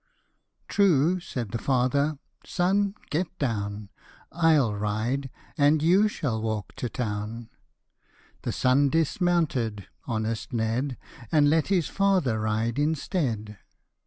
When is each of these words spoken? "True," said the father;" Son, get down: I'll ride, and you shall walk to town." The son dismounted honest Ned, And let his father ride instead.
"True," 0.67 1.19
said 1.19 1.51
the 1.51 1.59
father;" 1.61 2.17
Son, 2.43 2.95
get 3.11 3.37
down: 3.37 3.89
I'll 4.31 4.73
ride, 4.73 5.29
and 5.59 5.83
you 5.83 6.07
shall 6.07 6.41
walk 6.41 6.73
to 6.77 6.89
town." 6.89 7.51
The 8.41 8.51
son 8.51 8.89
dismounted 8.89 9.85
honest 10.07 10.53
Ned, 10.53 10.97
And 11.31 11.51
let 11.51 11.67
his 11.67 11.87
father 11.87 12.39
ride 12.39 12.79
instead. 12.79 13.59